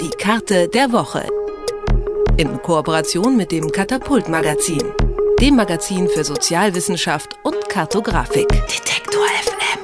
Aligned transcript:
Die 0.00 0.10
Karte 0.10 0.68
der 0.68 0.92
Woche. 0.92 1.26
In 2.36 2.60
Kooperation 2.62 3.36
mit 3.36 3.50
dem 3.52 3.70
Katapult 3.70 4.28
Magazin, 4.28 4.82
dem 5.40 5.56
Magazin 5.56 6.08
für 6.08 6.24
Sozialwissenschaft 6.24 7.36
und 7.44 7.68
Kartografik. 7.68 8.48
Detektor 8.48 9.24
FM. 9.42 9.80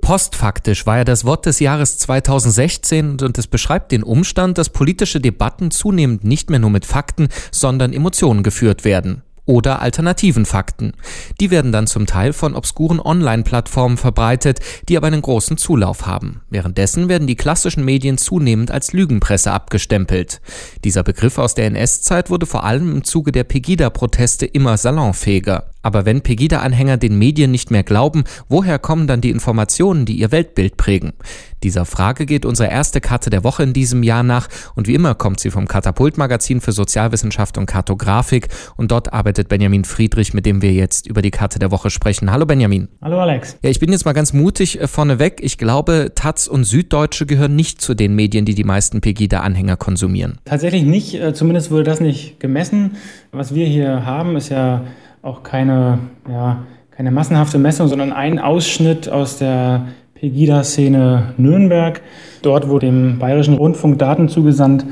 Postfaktisch 0.00 0.86
war 0.86 0.98
ja 0.98 1.04
das 1.04 1.24
Wort 1.24 1.46
des 1.46 1.60
Jahres 1.60 1.98
2016 1.98 3.18
und 3.20 3.38
es 3.38 3.46
beschreibt 3.46 3.92
den 3.92 4.02
Umstand, 4.02 4.58
dass 4.58 4.70
politische 4.70 5.20
Debatten 5.20 5.70
zunehmend 5.70 6.24
nicht 6.24 6.50
mehr 6.50 6.58
nur 6.58 6.70
mit 6.70 6.86
Fakten, 6.86 7.28
sondern 7.52 7.92
Emotionen 7.92 8.42
geführt 8.42 8.84
werden 8.84 9.22
oder 9.48 9.80
alternativen 9.80 10.44
Fakten. 10.44 10.92
Die 11.40 11.50
werden 11.50 11.72
dann 11.72 11.86
zum 11.86 12.06
Teil 12.06 12.34
von 12.34 12.54
obskuren 12.54 13.00
Online-Plattformen 13.00 13.96
verbreitet, 13.96 14.60
die 14.88 14.96
aber 14.98 15.06
einen 15.06 15.22
großen 15.22 15.56
Zulauf 15.56 16.06
haben. 16.06 16.42
Währenddessen 16.50 17.08
werden 17.08 17.26
die 17.26 17.34
klassischen 17.34 17.82
Medien 17.82 18.18
zunehmend 18.18 18.70
als 18.70 18.92
Lügenpresse 18.92 19.50
abgestempelt. 19.50 20.42
Dieser 20.84 21.02
Begriff 21.02 21.38
aus 21.38 21.54
der 21.54 21.64
NS-Zeit 21.66 22.28
wurde 22.28 22.44
vor 22.44 22.64
allem 22.64 22.92
im 22.92 23.04
Zuge 23.04 23.32
der 23.32 23.44
Pegida-Proteste 23.44 24.44
immer 24.44 24.76
salonfähiger. 24.76 25.70
Aber 25.80 26.04
wenn 26.04 26.20
Pegida-Anhänger 26.20 26.98
den 26.98 27.18
Medien 27.18 27.50
nicht 27.50 27.70
mehr 27.70 27.84
glauben, 27.84 28.24
woher 28.48 28.78
kommen 28.78 29.06
dann 29.06 29.22
die 29.22 29.30
Informationen, 29.30 30.04
die 30.04 30.18
ihr 30.18 30.30
Weltbild 30.30 30.76
prägen? 30.76 31.14
Dieser 31.62 31.84
Frage 31.84 32.26
geht 32.26 32.44
unsere 32.44 32.68
erste 32.68 33.00
Karte 33.00 33.30
der 33.30 33.42
Woche 33.44 33.62
in 33.62 33.72
diesem 33.72 34.02
Jahr 34.02 34.22
nach 34.22 34.48
und 34.74 34.86
wie 34.86 34.94
immer 34.94 35.14
kommt 35.14 35.40
sie 35.40 35.50
vom 35.50 35.66
Katapult-Magazin 35.66 36.60
für 36.60 36.72
Sozialwissenschaft 36.72 37.58
und 37.58 37.66
Kartografik 37.66 38.48
und 38.76 38.90
dort 38.90 39.12
arbeitet 39.12 39.37
Benjamin 39.46 39.84
Friedrich, 39.84 40.34
mit 40.34 40.44
dem 40.44 40.62
wir 40.62 40.72
jetzt 40.72 41.06
über 41.06 41.22
die 41.22 41.30
Karte 41.30 41.60
der 41.60 41.70
Woche 41.70 41.90
sprechen. 41.90 42.32
Hallo 42.32 42.46
Benjamin. 42.46 42.88
Hallo 43.00 43.20
Alex. 43.20 43.56
Ja, 43.62 43.70
ich 43.70 43.78
bin 43.78 43.92
jetzt 43.92 44.04
mal 44.04 44.14
ganz 44.14 44.32
mutig 44.32 44.80
äh, 44.80 44.88
vorneweg. 44.88 45.40
Ich 45.40 45.58
glaube, 45.58 46.10
Taz 46.16 46.48
und 46.48 46.64
Süddeutsche 46.64 47.26
gehören 47.26 47.54
nicht 47.54 47.80
zu 47.80 47.94
den 47.94 48.16
Medien, 48.16 48.44
die 48.44 48.56
die 48.56 48.64
meisten 48.64 49.00
Pegida-Anhänger 49.00 49.76
konsumieren. 49.76 50.38
Tatsächlich 50.44 50.82
nicht, 50.82 51.14
äh, 51.14 51.32
zumindest 51.32 51.70
wurde 51.70 51.84
das 51.84 52.00
nicht 52.00 52.40
gemessen. 52.40 52.96
Was 53.30 53.54
wir 53.54 53.66
hier 53.66 54.04
haben, 54.04 54.34
ist 54.34 54.48
ja 54.48 54.82
auch 55.22 55.44
keine, 55.44 56.00
ja, 56.28 56.64
keine 56.90 57.12
massenhafte 57.12 57.58
Messung, 57.58 57.86
sondern 57.86 58.12
ein 58.12 58.40
Ausschnitt 58.40 59.08
aus 59.08 59.38
der 59.38 59.86
Pegida-Szene 60.14 61.34
Nürnberg. 61.36 62.00
Dort 62.42 62.68
wurde 62.68 62.86
dem 62.86 63.18
Bayerischen 63.18 63.54
Rundfunk 63.54 63.98
Daten 63.98 64.28
zugesandt 64.28 64.84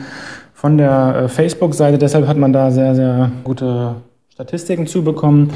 von 0.55 0.78
der 0.78 1.16
äh, 1.16 1.28
Facebook-Seite. 1.28 1.98
Deshalb 1.98 2.27
hat 2.27 2.36
man 2.36 2.53
da 2.53 2.70
sehr, 2.70 2.94
sehr 2.94 3.31
gute 3.44 3.97
Statistiken 4.37 4.87
zubekommen. 4.87 5.48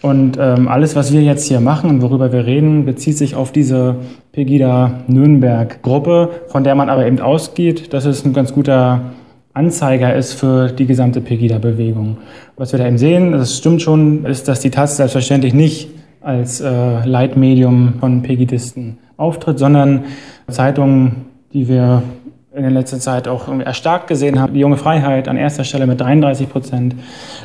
Und 0.00 0.38
ähm, 0.40 0.66
alles, 0.66 0.96
was 0.96 1.12
wir 1.12 1.20
jetzt 1.20 1.46
hier 1.48 1.60
machen 1.60 1.90
und 1.90 2.00
worüber 2.00 2.32
wir 2.32 2.46
reden, 2.46 2.86
bezieht 2.86 3.18
sich 3.18 3.34
auf 3.34 3.52
diese 3.52 3.96
Pegida 4.32 5.02
Nürnberg-Gruppe, 5.06 6.30
von 6.48 6.64
der 6.64 6.74
man 6.74 6.88
aber 6.88 7.06
eben 7.06 7.20
ausgeht, 7.20 7.92
dass 7.92 8.06
es 8.06 8.24
ein 8.24 8.32
ganz 8.32 8.54
guter 8.54 9.02
Anzeiger 9.52 10.16
ist 10.16 10.32
für 10.32 10.68
die 10.68 10.86
gesamte 10.86 11.20
Pegida-Bewegung. 11.20 12.16
Was 12.56 12.72
wir 12.72 12.78
da 12.78 12.86
eben 12.86 12.96
sehen, 12.96 13.32
das 13.32 13.58
stimmt 13.58 13.82
schon, 13.82 14.24
ist, 14.24 14.48
dass 14.48 14.60
die 14.60 14.70
Taz 14.70 14.96
selbstverständlich 14.96 15.52
nicht 15.52 15.90
als 16.22 16.62
äh, 16.62 17.04
Leitmedium 17.04 17.96
von 18.00 18.22
Pegidisten 18.22 18.96
auftritt, 19.18 19.58
sondern 19.58 20.04
Zeitungen, 20.48 21.26
die 21.52 21.68
wir 21.68 22.02
in 22.54 22.62
der 22.62 22.70
letzten 22.70 23.00
Zeit 23.00 23.28
auch 23.28 23.48
erstarkt 23.60 24.08
gesehen 24.08 24.40
haben. 24.40 24.54
Die 24.54 24.60
Junge 24.60 24.76
Freiheit 24.76 25.28
an 25.28 25.36
erster 25.36 25.64
Stelle 25.64 25.86
mit 25.86 26.00
33 26.00 26.48
Prozent, 26.48 26.94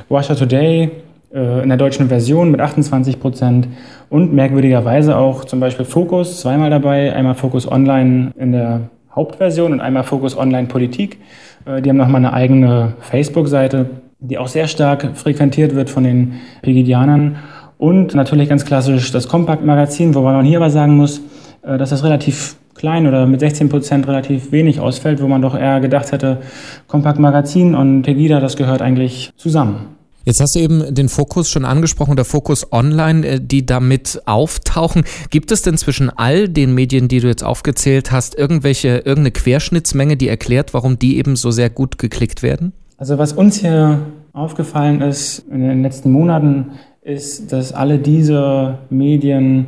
Russia 0.09 0.35
Today 0.35 0.91
äh, 1.33 1.63
in 1.63 1.69
der 1.69 1.77
deutschen 1.77 2.09
Version 2.09 2.51
mit 2.51 2.59
28 2.59 3.19
Prozent 3.19 3.67
und 4.09 4.33
merkwürdigerweise 4.33 5.17
auch 5.17 5.45
zum 5.45 5.59
Beispiel 5.59 5.85
Focus 5.85 6.41
zweimal 6.41 6.69
dabei, 6.69 7.13
einmal 7.13 7.35
Focus 7.35 7.69
Online 7.69 8.31
in 8.37 8.51
der 8.51 8.89
Hauptversion 9.15 9.73
und 9.73 9.81
einmal 9.81 10.03
Focus 10.03 10.37
Online 10.37 10.67
Politik. 10.67 11.19
Äh, 11.65 11.81
die 11.81 11.89
haben 11.89 11.97
nochmal 11.97 12.17
eine 12.17 12.33
eigene 12.33 12.93
Facebook-Seite, 12.99 13.89
die 14.19 14.37
auch 14.37 14.47
sehr 14.47 14.67
stark 14.67 15.15
frequentiert 15.15 15.75
wird 15.75 15.89
von 15.89 16.03
den 16.03 16.33
Pegidianern. 16.61 17.37
Und 17.77 18.15
natürlich 18.15 18.49
ganz 18.49 18.65
klassisch 18.65 19.11
das 19.11 19.27
Kompakt-Magazin, 19.27 20.15
wobei 20.15 20.33
man 20.33 20.45
hier 20.45 20.57
aber 20.57 20.69
sagen 20.69 20.97
muss, 20.97 21.21
äh, 21.61 21.77
dass 21.77 21.91
das 21.91 22.03
relativ 22.03 22.57
klein 22.77 23.07
oder 23.07 23.25
mit 23.25 23.39
16 23.39 23.69
Prozent 23.69 24.07
relativ 24.07 24.51
wenig 24.51 24.79
ausfällt, 24.79 25.21
wo 25.21 25.27
man 25.27 25.41
doch 25.41 25.55
eher 25.55 25.79
gedacht 25.79 26.11
hätte, 26.11 26.39
Kompakt-Magazin 26.87 27.75
und 27.75 28.03
Pegida, 28.03 28.39
das 28.39 28.55
gehört 28.55 28.81
eigentlich 28.81 29.31
zusammen. 29.35 29.97
Jetzt 30.27 30.41
hast 30.41 30.55
du 30.55 30.59
eben 30.59 30.93
den 30.93 31.07
Fokus 31.07 31.49
schon 31.49 31.63
angesprochen, 31.63 32.17
der 32.17 32.25
Fokus 32.25 32.73
Online, 32.73 33.25
äh, 33.25 33.39
die 33.41 33.65
damit 33.65 34.21
auftauchen. 34.25 35.05
Gibt 35.29 35.53
es 35.53 35.61
denn 35.61 35.77
zwischen 35.77 36.09
all 36.09 36.49
den 36.49 36.73
Medien, 36.73 37.07
die 37.07 37.21
du 37.21 37.27
jetzt 37.27 37.45
aufgezählt 37.45 38.11
hast, 38.11 38.37
irgendwelche, 38.37 38.89
irgendeine 38.97 39.31
Querschnittsmenge, 39.31 40.17
die 40.17 40.27
erklärt, 40.27 40.73
warum 40.73 40.99
die 40.99 41.17
eben 41.17 41.37
so 41.37 41.49
sehr 41.51 41.69
gut 41.69 41.97
geklickt 41.97 42.43
werden? 42.43 42.73
Also 42.97 43.17
was 43.17 43.31
uns 43.31 43.61
hier 43.61 43.99
aufgefallen 44.33 45.01
ist 45.01 45.45
in 45.49 45.61
den 45.61 45.81
letzten 45.81 46.11
Monaten, 46.11 46.71
ist, 47.01 47.53
dass 47.53 47.71
alle 47.71 47.97
diese 47.97 48.79
Medien 48.89 49.67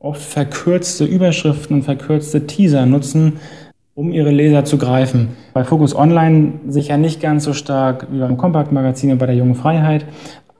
oft 0.00 0.22
verkürzte 0.22 1.04
Überschriften 1.04 1.76
und 1.76 1.82
verkürzte 1.82 2.46
Teaser 2.46 2.86
nutzen, 2.86 3.34
um 3.94 4.12
ihre 4.12 4.30
Leser 4.30 4.64
zu 4.64 4.78
greifen. 4.78 5.30
Bei 5.54 5.64
Focus 5.64 5.94
Online 5.94 6.52
sicher 6.68 6.96
nicht 6.96 7.20
ganz 7.20 7.44
so 7.44 7.52
stark 7.52 8.06
wie 8.12 8.20
beim 8.20 8.36
Kompakt-Magazin 8.36 9.10
und 9.10 9.18
bei 9.18 9.26
der 9.26 9.34
Jungen 9.34 9.56
Freiheit, 9.56 10.06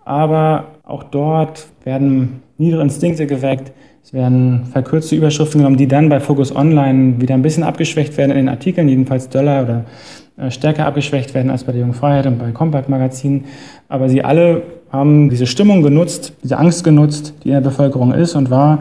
aber 0.04 0.66
auch 0.84 1.04
dort 1.04 1.66
werden 1.84 2.42
niedere 2.56 2.82
Instinkte 2.82 3.26
geweckt. 3.26 3.72
Es 4.02 4.12
werden 4.12 4.64
verkürzte 4.72 5.14
Überschriften 5.14 5.60
genommen, 5.60 5.76
die 5.76 5.86
dann 5.86 6.08
bei 6.08 6.18
Focus 6.18 6.54
Online 6.56 7.20
wieder 7.20 7.34
ein 7.34 7.42
bisschen 7.42 7.62
abgeschwächt 7.62 8.16
werden 8.16 8.30
in 8.32 8.38
den 8.38 8.48
Artikeln, 8.48 8.88
jedenfalls 8.88 9.28
döller 9.28 9.62
oder 9.62 9.84
äh, 10.36 10.50
stärker 10.50 10.86
abgeschwächt 10.86 11.34
werden 11.34 11.50
als 11.50 11.64
bei 11.64 11.72
der 11.72 11.82
Jungen 11.82 11.94
Freiheit 11.94 12.26
und 12.26 12.38
bei 12.38 12.50
Compact 12.50 12.88
Magazin. 12.88 13.44
Aber 13.88 14.08
sie 14.08 14.24
alle 14.24 14.62
haben 14.90 15.28
diese 15.28 15.46
Stimmung 15.46 15.82
genutzt, 15.82 16.32
diese 16.42 16.58
Angst 16.58 16.82
genutzt, 16.82 17.34
die 17.44 17.48
in 17.48 17.54
der 17.54 17.60
Bevölkerung 17.60 18.12
ist 18.12 18.34
und 18.34 18.50
war, 18.50 18.80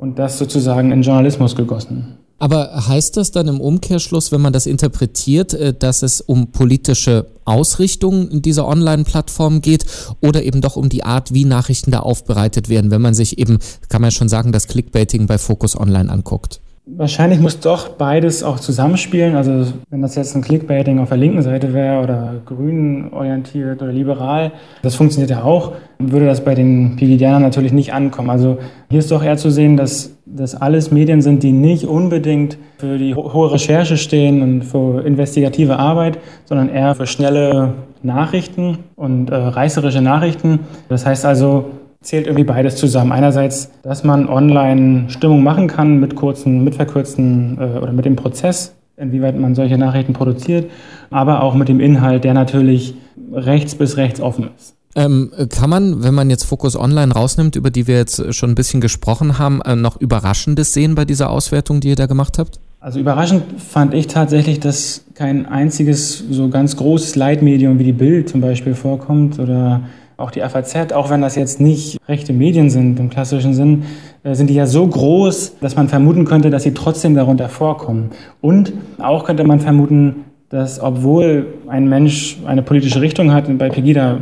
und 0.00 0.18
das 0.18 0.38
sozusagen 0.38 0.92
in 0.92 1.02
Journalismus 1.02 1.54
gegossen. 1.54 2.16
Aber 2.38 2.88
heißt 2.88 3.18
das 3.18 3.32
dann 3.32 3.48
im 3.48 3.60
Umkehrschluss, 3.60 4.32
wenn 4.32 4.40
man 4.40 4.54
das 4.54 4.64
interpretiert, 4.64 5.52
äh, 5.52 5.74
dass 5.74 6.02
es 6.02 6.22
um 6.22 6.52
politische 6.52 7.26
Ausrichtung 7.44 8.40
dieser 8.40 8.66
Online-Plattform 8.66 9.60
geht 9.60 9.84
oder 10.22 10.42
eben 10.42 10.62
doch 10.62 10.76
um 10.76 10.88
die 10.88 11.04
Art, 11.04 11.34
wie 11.34 11.44
Nachrichten 11.44 11.90
da 11.90 12.00
aufbereitet 12.00 12.70
werden, 12.70 12.90
wenn 12.90 13.02
man 13.02 13.12
sich 13.12 13.38
eben, 13.38 13.58
kann 13.90 14.00
man 14.00 14.10
schon 14.10 14.30
sagen, 14.30 14.52
das 14.52 14.68
Clickbaiting 14.68 15.26
bei 15.26 15.36
Focus 15.36 15.78
Online 15.78 16.10
anguckt? 16.10 16.62
Wahrscheinlich 16.96 17.40
muss 17.40 17.60
doch 17.60 17.90
beides 17.90 18.42
auch 18.42 18.58
zusammenspielen. 18.58 19.36
Also 19.36 19.72
wenn 19.90 20.02
das 20.02 20.16
jetzt 20.16 20.34
ein 20.34 20.42
Clickbaiting 20.42 20.98
auf 20.98 21.08
der 21.08 21.18
linken 21.18 21.42
Seite 21.42 21.72
wäre 21.72 22.02
oder 22.02 22.34
grün 22.44 23.12
orientiert 23.12 23.80
oder 23.80 23.92
liberal, 23.92 24.52
das 24.82 24.96
funktioniert 24.96 25.30
ja 25.30 25.44
auch, 25.44 25.72
würde 25.98 26.26
das 26.26 26.42
bei 26.42 26.54
den 26.54 26.96
Pigidianern 26.96 27.42
natürlich 27.42 27.72
nicht 27.72 27.92
ankommen. 27.92 28.28
Also 28.28 28.58
hier 28.90 28.98
ist 28.98 29.10
doch 29.10 29.22
eher 29.22 29.36
zu 29.36 29.50
sehen, 29.50 29.76
dass 29.76 30.16
das 30.26 30.54
alles 30.54 30.90
Medien 30.90 31.22
sind, 31.22 31.42
die 31.42 31.52
nicht 31.52 31.84
unbedingt 31.84 32.58
für 32.78 32.98
die 32.98 33.14
hohe 33.14 33.52
Recherche 33.52 33.96
stehen 33.96 34.42
und 34.42 34.62
für 34.62 35.04
investigative 35.04 35.78
Arbeit, 35.78 36.18
sondern 36.44 36.68
eher 36.68 36.94
für 36.94 37.06
schnelle 37.06 37.74
Nachrichten 38.02 38.78
und 38.96 39.30
äh, 39.30 39.36
reißerische 39.36 40.00
Nachrichten. 40.00 40.60
Das 40.88 41.06
heißt 41.06 41.24
also, 41.26 41.66
zählt 42.02 42.26
irgendwie 42.26 42.44
beides 42.44 42.76
zusammen. 42.76 43.12
Einerseits, 43.12 43.70
dass 43.82 44.04
man 44.04 44.28
online 44.28 45.10
Stimmung 45.10 45.42
machen 45.42 45.68
kann 45.68 46.00
mit 46.00 46.16
kurzen, 46.16 46.64
mit 46.64 46.74
verkürzten 46.74 47.58
äh, 47.58 47.78
oder 47.78 47.92
mit 47.92 48.04
dem 48.04 48.16
Prozess, 48.16 48.74
inwieweit 48.96 49.38
man 49.38 49.54
solche 49.54 49.76
Nachrichten 49.76 50.12
produziert, 50.12 50.70
aber 51.10 51.42
auch 51.42 51.54
mit 51.54 51.68
dem 51.68 51.80
Inhalt, 51.80 52.24
der 52.24 52.34
natürlich 52.34 52.94
rechts 53.32 53.74
bis 53.74 53.96
rechts 53.96 54.20
offen 54.20 54.50
ist. 54.56 54.74
Ähm, 54.96 55.30
kann 55.50 55.70
man, 55.70 56.02
wenn 56.02 56.14
man 56.14 56.30
jetzt 56.30 56.44
Fokus 56.44 56.74
Online 56.74 57.12
rausnimmt, 57.12 57.54
über 57.54 57.70
die 57.70 57.86
wir 57.86 57.96
jetzt 57.96 58.34
schon 58.34 58.50
ein 58.50 58.54
bisschen 58.56 58.80
gesprochen 58.80 59.38
haben, 59.38 59.60
äh, 59.62 59.76
noch 59.76 60.00
Überraschendes 60.00 60.72
sehen 60.72 60.96
bei 60.96 61.04
dieser 61.04 61.30
Auswertung, 61.30 61.80
die 61.80 61.90
ihr 61.90 61.96
da 61.96 62.06
gemacht 62.06 62.38
habt? 62.38 62.58
Also 62.80 62.98
überraschend 62.98 63.44
fand 63.60 63.92
ich 63.92 64.06
tatsächlich, 64.06 64.58
dass 64.58 65.04
kein 65.14 65.46
einziges 65.46 66.24
so 66.30 66.48
ganz 66.48 66.76
großes 66.76 67.14
Leitmedium 67.14 67.78
wie 67.78 67.84
die 67.84 67.92
Bild 67.92 68.30
zum 68.30 68.40
Beispiel 68.40 68.74
vorkommt 68.74 69.38
oder 69.38 69.82
auch 70.20 70.30
die 70.30 70.40
FAZ, 70.40 70.92
auch 70.92 71.10
wenn 71.10 71.22
das 71.22 71.34
jetzt 71.34 71.60
nicht 71.60 71.98
rechte 72.08 72.32
Medien 72.32 72.70
sind 72.70 72.98
im 73.00 73.10
klassischen 73.10 73.54
Sinn, 73.54 73.84
äh, 74.22 74.34
sind 74.34 74.50
die 74.50 74.54
ja 74.54 74.66
so 74.66 74.86
groß, 74.86 75.56
dass 75.60 75.76
man 75.76 75.88
vermuten 75.88 76.24
könnte, 76.24 76.50
dass 76.50 76.62
sie 76.62 76.74
trotzdem 76.74 77.14
darunter 77.14 77.48
vorkommen. 77.48 78.10
Und 78.40 78.72
auch 78.98 79.24
könnte 79.24 79.44
man 79.44 79.60
vermuten, 79.60 80.24
dass 80.50 80.80
obwohl 80.80 81.46
ein 81.68 81.88
Mensch 81.88 82.38
eine 82.44 82.62
politische 82.62 83.00
Richtung 83.00 83.32
hat, 83.32 83.46
bei 83.56 83.68
Pegida 83.68 84.18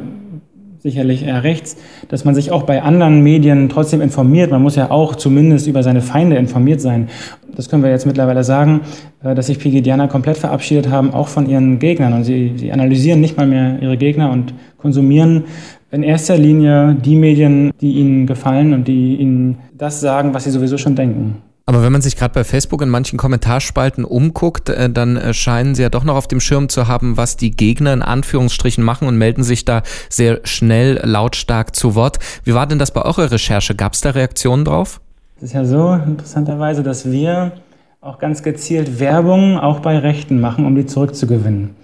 sicherlich 0.81 1.25
eher 1.25 1.43
rechts, 1.43 1.77
dass 2.09 2.25
man 2.25 2.35
sich 2.35 2.53
auch 2.53 2.62
bei 2.62 2.83
anderen 2.83 3.23
Medien 3.23 3.69
trotzdem 3.69 4.01
informiert. 4.01 4.51
Man 4.51 4.62
muss 4.62 4.77
ja 4.77 4.91
auch 4.91 5.17
zumindest 5.17 5.67
über 5.67 5.83
seine 5.83 6.03
Feinde 6.03 6.37
informiert 6.37 6.81
sein. 6.81 7.09
Das 7.55 7.69
können 7.69 7.83
wir 7.83 7.91
jetzt 7.91 8.06
mittlerweile 8.06 8.44
sagen, 8.44 8.83
äh, 9.23 9.35
dass 9.35 9.49
sich 9.49 9.59
Pigidianer 9.59 10.09
komplett 10.09 10.37
verabschiedet 10.37 10.91
haben, 10.91 11.12
auch 11.12 11.29
von 11.29 11.49
ihren 11.49 11.79
Gegnern. 11.79 12.12
Und 12.12 12.25
sie, 12.25 12.53
sie 12.56 12.73
analysieren 12.73 13.21
nicht 13.21 13.37
mal 13.37 13.47
mehr 13.47 13.79
ihre 13.83 13.97
Gegner 13.97 14.31
und 14.31 14.55
konsumieren 14.77 15.44
in 15.90 16.02
erster 16.02 16.37
Linie 16.37 16.96
die 17.02 17.17
Medien, 17.17 17.73
die 17.81 17.93
ihnen 17.93 18.26
gefallen 18.26 18.75
und 18.75 18.88
die 18.88 19.17
ihnen 19.17 19.58
das 19.76 20.00
sagen, 20.00 20.35
was 20.35 20.44
sie 20.44 20.50
sowieso 20.50 20.79
schon 20.79 20.96
denken. 20.96 21.37
Aber 21.69 21.82
wenn 21.82 21.93
man 21.93 22.00
sich 22.00 22.17
gerade 22.17 22.32
bei 22.32 22.44
Facebook 22.44 22.81
in 22.81 22.88
manchen 22.88 23.19
Kommentarspalten 23.19 24.06
umguckt, 24.06 24.70
äh, 24.70 24.88
dann 24.88 25.19
äh, 25.19 25.35
scheinen 25.35 25.75
sie 25.75 25.82
ja 25.82 25.90
doch 25.90 26.02
noch 26.02 26.17
auf 26.17 26.26
dem 26.26 26.40
Schirm 26.40 26.70
zu 26.70 26.88
haben, 26.88 27.19
was 27.19 27.37
die 27.37 27.50
Gegner 27.50 27.93
in 27.93 28.00
Anführungsstrichen 28.00 28.82
machen 28.82 29.06
und 29.06 29.19
melden 29.19 29.43
sich 29.43 29.67
da 29.67 29.82
sehr 30.08 30.40
schnell 30.44 30.99
lautstark 31.05 31.76
zu 31.76 31.94
Wort. 31.94 32.20
Wie 32.44 32.55
war 32.55 32.67
denn 32.67 32.79
das 32.79 32.91
bei 32.91 33.02
eurer 33.02 33.31
Recherche? 33.31 33.75
Gab 33.75 33.93
es 33.93 34.00
da 34.00 34.11
Reaktionen 34.11 34.64
drauf? 34.64 35.02
Es 35.37 35.43
ist 35.43 35.52
ja 35.52 35.67
so 35.67 35.93
interessanterweise, 35.93 36.82
dass 36.82 37.11
wir 37.11 37.52
auch 38.00 38.19
ganz 38.19 38.43
gezielt 38.43 38.99
Werbung 38.99 39.58
auch 39.58 39.81
bei 39.81 39.99
Rechten 39.99 40.41
machen, 40.41 40.64
um 40.64 40.75
die 40.75 40.87
zurückzugewinnen. 40.87 41.76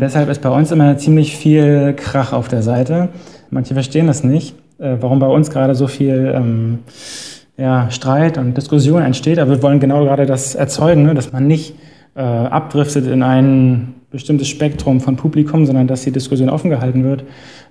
Deshalb 0.00 0.30
ist 0.30 0.40
bei 0.40 0.50
uns 0.50 0.70
immer 0.70 0.96
ziemlich 0.96 1.36
viel 1.36 1.94
Krach 1.94 2.32
auf 2.32 2.48
der 2.48 2.62
Seite. 2.62 3.10
Manche 3.50 3.74
verstehen 3.74 4.06
das 4.06 4.24
nicht, 4.24 4.54
äh, 4.78 4.96
warum 5.00 5.18
bei 5.18 5.26
uns 5.26 5.50
gerade 5.50 5.74
so 5.74 5.86
viel 5.86 6.32
ähm, 6.34 6.78
ja, 7.56 7.90
Streit 7.90 8.38
und 8.38 8.56
Diskussion 8.56 9.02
entsteht. 9.02 9.38
Aber 9.38 9.52
wir 9.52 9.62
wollen 9.62 9.80
genau 9.80 10.04
gerade 10.04 10.26
das 10.26 10.54
erzeugen, 10.54 11.04
ne? 11.04 11.14
dass 11.14 11.32
man 11.32 11.46
nicht 11.46 11.74
äh, 12.14 12.20
abdriftet 12.20 13.06
in 13.06 13.22
ein 13.22 13.94
bestimmtes 14.10 14.48
Spektrum 14.48 15.00
von 15.00 15.16
Publikum, 15.16 15.66
sondern 15.66 15.86
dass 15.86 16.02
die 16.02 16.12
Diskussion 16.12 16.48
offen 16.48 16.70
gehalten 16.70 17.04
wird 17.04 17.24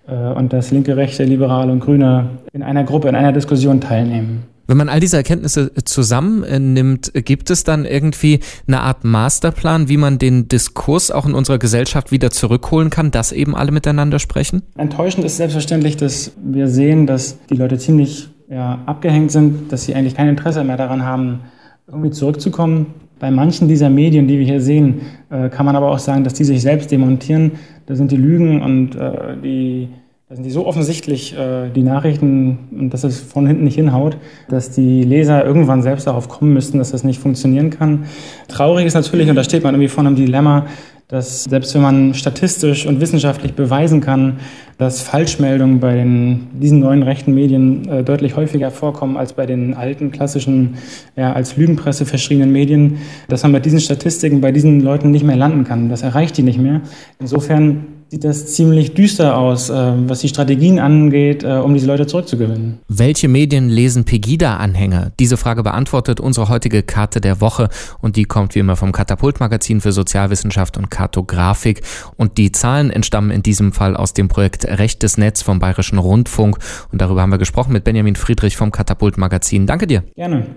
äh, 0.08 0.14
und 0.14 0.54
dass 0.54 0.72
Linke, 0.72 0.96
Rechte, 0.96 1.24
Liberale 1.24 1.72
und 1.72 1.80
Grüne 1.80 2.30
in 2.54 2.64
einer 2.64 2.84
Gruppe, 2.84 3.10
in 3.10 3.16
einer 3.16 3.32
Diskussion 3.32 3.82
teilnehmen. 3.82 4.44
Wenn 4.68 4.78
man 4.78 4.90
all 4.90 5.00
diese 5.00 5.18
Erkenntnisse 5.18 5.72
äh, 5.76 5.84
zusammennimmt, 5.84 7.12
gibt 7.14 7.50
es 7.50 7.64
dann 7.64 7.86
irgendwie 7.86 8.40
eine 8.68 8.82
Art 8.82 9.04
Masterplan, 9.04 9.90
wie 9.90 9.98
man 9.98 10.18
den 10.18 10.48
Diskurs 10.48 11.12
auch 11.12 11.26
in 11.26 11.34
unserer 11.34 11.60
Gesellschaft 11.60 12.12
wieder 12.12 12.32
zurückholen 12.32 12.90
kann, 12.90 13.12
dass 13.12 13.32
eben 13.32 13.56
alle 13.56 13.72
miteinander 13.72 14.20
sprechen? 14.20 14.64
Enttäuschend 14.78 15.26
ist 15.26 15.38
selbstverständlich, 15.38 15.98
dass 15.98 16.32
wir 16.44 16.68
sehen, 16.68 17.08
dass 17.08 17.38
die 17.50 17.56
Leute 17.56 17.78
ziemlich 17.78 18.30
ja, 18.50 18.80
abgehängt 18.86 19.32
sind, 19.32 19.72
dass 19.72 19.86
sie 19.86 19.96
eigentlich 19.96 20.16
kein 20.16 20.30
Interesse 20.30 20.64
mehr 20.64 20.78
daran 20.78 21.04
haben, 21.04 21.42
irgendwie 21.88 22.12
zurückzukommen. 22.12 22.94
Bei 23.20 23.32
manchen 23.32 23.68
dieser 23.68 23.90
Medien, 23.90 24.28
die 24.28 24.40
wir 24.40 24.46
hier 24.46 24.62
sehen, 24.62 25.02
äh, 25.30 25.50
kann 25.50 25.66
man 25.66 25.76
aber 25.76 25.90
auch 25.90 26.00
sagen, 26.00 26.24
dass 26.24 26.34
die 26.34 26.44
sich 26.44 26.62
selbst 26.62 26.92
demontieren. 26.92 27.54
Da 27.86 27.96
sind 27.96 28.12
die 28.12 28.18
Lügen 28.18 28.62
und 28.62 28.96
äh, 28.96 29.38
die, 29.42 29.90
da 30.28 30.34
sind 30.34 30.44
die 30.44 30.50
so 30.50 30.66
offensichtlich, 30.66 31.38
äh, 31.38 31.70
die 31.70 31.84
Nachrichten, 31.84 32.90
dass 32.90 33.04
es 33.04 33.20
von 33.20 33.46
hinten 33.46 33.64
nicht 33.64 33.76
hinhaut, 33.76 34.18
dass 34.50 34.72
die 34.72 35.04
Leser 35.04 35.46
irgendwann 35.46 35.84
selbst 35.84 36.08
darauf 36.08 36.30
kommen 36.30 36.52
müssten, 36.52 36.80
dass 36.80 36.90
das 36.90 37.04
nicht 37.04 37.20
funktionieren 37.20 37.70
kann. 37.70 38.06
Traurig 38.48 38.88
ist 38.88 38.96
natürlich, 38.96 39.30
und 39.30 39.36
da 39.36 39.44
steht 39.44 39.64
man 39.64 39.76
irgendwie 39.76 39.88
vor 39.88 40.04
einem 40.04 40.16
Dilemma, 40.16 40.66
dass 41.08 41.44
selbst 41.44 41.76
wenn 41.76 41.84
man 41.84 42.14
statistisch 42.16 42.88
und 42.88 43.02
wissenschaftlich 43.02 43.54
beweisen 43.54 44.02
kann, 44.02 44.40
dass 44.78 45.02
Falschmeldungen 45.02 45.80
bei 45.80 45.96
den, 45.96 46.48
diesen 46.60 46.80
neuen 46.80 47.04
rechten 47.04 47.34
Medien 47.34 47.88
äh, 47.88 48.04
deutlich 48.04 48.36
häufiger 48.36 48.72
vorkommen 48.72 49.16
als 49.18 49.34
bei 49.34 49.46
den 49.46 49.74
alten 49.74 50.12
klassischen, 50.12 50.76
ja, 51.16 51.34
als 51.34 51.56
Lügenpresse 51.56 52.06
verschriebenen 52.06 52.52
Medien, 52.52 52.98
dass 53.28 53.44
man 53.44 53.54
mit 53.54 53.66
diesen 53.66 53.80
Statistiken 53.80 54.42
bei 54.42 54.52
diesen 54.52 54.82
Leuten 54.82 55.12
nicht 55.12 55.24
mehr 55.24 55.38
landen 55.38 55.64
kann. 55.64 55.90
Das 55.90 56.02
erreicht 56.02 56.38
die 56.38 56.44
nicht 56.44 56.60
mehr. 56.60 56.82
Insofern 57.20 57.86
sieht 58.10 58.24
das 58.24 58.54
ziemlich 58.54 58.94
düster 58.94 59.38
aus, 59.38 59.70
äh, 59.70 59.94
was 60.08 60.20
die 60.20 60.28
Strategien 60.28 60.80
angeht, 60.80 61.44
äh, 61.44 61.54
um 61.54 61.74
diese 61.74 61.88
Leute 61.88 62.06
zurückzugewinnen. 62.06 62.80
Welche 62.88 63.28
Medien 63.28 63.70
lesen 63.70 64.06
Pegida-Anhänger? 64.06 65.12
Diese 65.20 65.38
Frage 65.38 65.64
beantwortet 65.64 66.20
unsere 66.20 66.50
heutige 66.50 66.84
Karte 66.84 67.20
der 67.20 67.42
Woche 67.42 67.70
und 68.02 68.16
die 68.16 68.26
kommt 68.26 68.54
wie 68.56 68.60
immer 68.60 68.76
vom 68.76 68.92
Katapult-Magazin 68.92 69.82
für 69.82 69.92
Sozialwissenschaft 69.92 70.78
und 70.78 70.92
Kartografik. 70.92 71.82
Und 72.16 72.38
die 72.38 72.52
Zahlen 72.52 72.92
entstammen 72.92 73.32
in 73.32 73.42
diesem 73.42 73.72
Fall 73.72 73.96
aus 73.96 74.14
dem 74.14 74.28
Projekt 74.28 74.65
Rechtes 74.68 75.18
Netz 75.18 75.42
vom 75.42 75.60
Bayerischen 75.60 75.98
Rundfunk. 75.98 76.58
Und 76.92 77.02
darüber 77.02 77.22
haben 77.22 77.32
wir 77.32 77.38
gesprochen 77.38 77.74
mit 77.74 77.84
Benjamin 77.84 78.16
Friedrich 78.16 78.58
vom 78.58 78.72
Katapult-Magazin. 78.72 79.66
Danke 79.68 79.88
dir. 79.88 80.04
Gerne. 80.16 80.56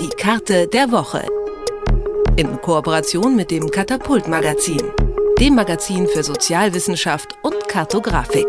Die 0.00 0.10
Karte 0.16 0.68
der 0.68 0.90
Woche. 0.92 1.24
In 2.36 2.60
Kooperation 2.60 3.34
mit 3.36 3.50
dem 3.50 3.70
Katapult-Magazin 3.70 4.82
dem 5.38 5.54
Magazin 5.54 6.06
für 6.06 6.22
Sozialwissenschaft 6.22 7.36
und 7.42 7.68
Kartografik. 7.68 8.46